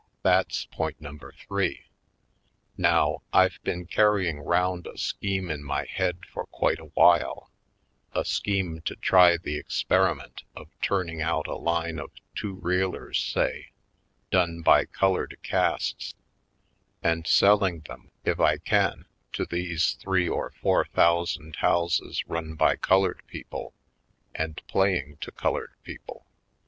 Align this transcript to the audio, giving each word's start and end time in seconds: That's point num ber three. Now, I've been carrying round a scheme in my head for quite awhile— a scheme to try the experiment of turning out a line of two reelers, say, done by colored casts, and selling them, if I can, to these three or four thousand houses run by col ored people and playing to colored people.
That's 0.23 0.65
point 0.65 0.99
num 0.99 1.17
ber 1.17 1.31
three. 1.31 1.83
Now, 2.75 3.19
I've 3.31 3.59
been 3.63 3.85
carrying 3.85 4.39
round 4.39 4.87
a 4.87 4.97
scheme 4.97 5.51
in 5.51 5.63
my 5.63 5.85
head 5.85 6.25
for 6.33 6.47
quite 6.47 6.79
awhile— 6.79 7.51
a 8.11 8.25
scheme 8.25 8.81
to 8.85 8.95
try 8.95 9.37
the 9.37 9.57
experiment 9.57 10.41
of 10.55 10.69
turning 10.81 11.21
out 11.21 11.45
a 11.45 11.53
line 11.53 11.99
of 11.99 12.09
two 12.33 12.55
reelers, 12.55 13.19
say, 13.19 13.73
done 14.31 14.63
by 14.63 14.85
colored 14.85 15.37
casts, 15.43 16.15
and 17.03 17.27
selling 17.27 17.81
them, 17.81 18.09
if 18.25 18.39
I 18.39 18.57
can, 18.57 19.05
to 19.33 19.45
these 19.45 19.99
three 20.01 20.27
or 20.27 20.49
four 20.63 20.85
thousand 20.85 21.57
houses 21.57 22.25
run 22.27 22.55
by 22.55 22.75
col 22.75 23.03
ored 23.03 23.21
people 23.27 23.75
and 24.33 24.59
playing 24.65 25.17
to 25.17 25.31
colored 25.31 25.73
people. 25.83 26.25